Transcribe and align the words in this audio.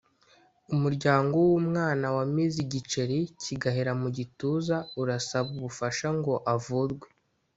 Umuryango 0.73 1.35
w’umwana 1.47 2.05
wamize 2.15 2.57
igiceri 2.65 3.17
kigahera 3.41 3.91
mu 4.01 4.07
gituza 4.17 4.77
urasaba 5.01 5.47
ubufasha 5.57 6.07
ngo 6.17 6.33
avurwe 6.55 7.07